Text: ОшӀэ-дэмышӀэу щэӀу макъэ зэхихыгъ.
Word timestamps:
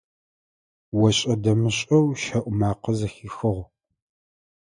ОшӀэ-дэмышӀэу 1.05 2.07
щэӀу 2.21 2.51
макъэ 2.59 2.91
зэхихыгъ. 2.97 3.63